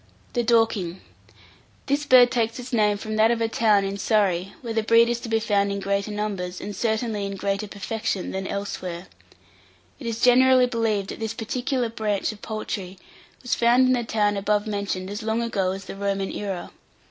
[Illustration: 0.33 0.45
DORKINGS.] 0.47 0.47
THE 0.73 0.91
DORKING. 0.95 1.01
This 1.85 2.05
bird 2.07 2.31
takes 2.31 2.57
its 2.57 2.73
name 2.73 2.97
from 2.97 3.17
that 3.17 3.29
of 3.29 3.39
a 3.39 3.47
town 3.47 3.83
in 3.85 3.99
Surrey, 3.99 4.51
where 4.61 4.73
the 4.73 4.81
breed 4.81 5.07
is 5.09 5.19
to 5.19 5.29
be 5.29 5.39
found 5.39 5.71
in 5.71 5.79
greater 5.79 6.09
numbers, 6.09 6.59
and 6.59 6.75
certainly 6.75 7.27
in 7.27 7.35
greater 7.35 7.67
perfection, 7.67 8.31
than 8.31 8.47
elsewhere. 8.47 9.05
It 9.99 10.07
is 10.07 10.19
generally 10.19 10.65
believed 10.65 11.09
that 11.09 11.19
this 11.19 11.35
particular 11.35 11.89
branch 11.89 12.31
of 12.31 12.41
poultry 12.41 12.97
was 13.43 13.53
found 13.53 13.85
in 13.85 13.93
the 13.93 14.03
town 14.03 14.37
above 14.37 14.65
mentioned 14.65 15.07
as 15.11 15.21
long 15.21 15.39
ago 15.43 15.69
as 15.69 15.85
the 15.85 15.95
Roman 15.95 16.31
era. 16.31 16.71